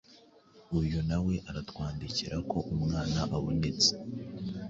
[0.79, 3.91] uyu nawe aratwandikira ko umwana abonetse